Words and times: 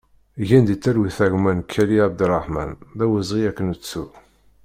Gen 0.47 0.63
di 0.67 0.75
talwit 0.83 1.17
a 1.25 1.27
gma 1.33 1.51
Nekali 1.57 1.97
Abderraḥman, 2.05 2.71
d 2.97 2.99
awezɣi 3.05 3.43
ad 3.49 3.53
k-nettu! 3.57 4.05